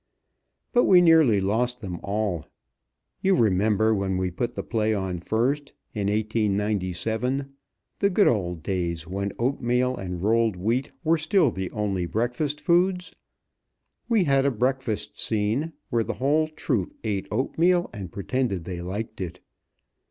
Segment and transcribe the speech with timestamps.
[0.73, 2.47] But we nearly lost them all.
[3.21, 7.53] You remember when we put the play on first, in 1897,
[7.99, 13.13] the good old days when oatmeal and rolled wheat were still the only breakfast foods.
[14.09, 19.21] We had a breakfast scene, where the whole troup ate oatmeal, and pretended they liked
[19.21, 19.39] it.